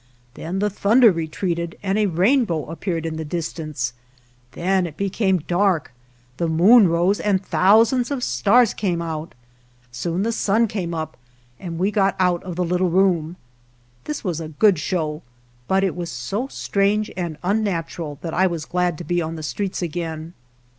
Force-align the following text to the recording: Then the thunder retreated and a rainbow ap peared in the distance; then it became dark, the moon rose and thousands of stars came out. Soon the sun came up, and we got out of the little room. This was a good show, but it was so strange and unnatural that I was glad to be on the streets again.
Then 0.33 0.57
the 0.57 0.71
thunder 0.71 1.11
retreated 1.11 1.77
and 1.83 1.99
a 1.99 2.07
rainbow 2.07 2.71
ap 2.71 2.79
peared 2.79 3.05
in 3.05 3.17
the 3.17 3.23
distance; 3.23 3.93
then 4.53 4.87
it 4.87 4.97
became 4.97 5.37
dark, 5.47 5.93
the 6.37 6.47
moon 6.47 6.87
rose 6.87 7.19
and 7.19 7.45
thousands 7.45 8.09
of 8.09 8.23
stars 8.23 8.73
came 8.73 8.99
out. 8.99 9.35
Soon 9.91 10.23
the 10.23 10.31
sun 10.31 10.67
came 10.67 10.95
up, 10.95 11.17
and 11.59 11.77
we 11.77 11.91
got 11.91 12.15
out 12.17 12.41
of 12.41 12.55
the 12.55 12.65
little 12.65 12.89
room. 12.89 13.35
This 14.05 14.23
was 14.23 14.41
a 14.41 14.47
good 14.49 14.79
show, 14.79 15.21
but 15.67 15.83
it 15.83 15.95
was 15.95 16.09
so 16.09 16.47
strange 16.47 17.11
and 17.15 17.37
unnatural 17.43 18.17
that 18.23 18.33
I 18.33 18.47
was 18.47 18.65
glad 18.65 18.97
to 18.97 19.03
be 19.03 19.21
on 19.21 19.35
the 19.35 19.43
streets 19.43 19.83
again. 19.83 20.33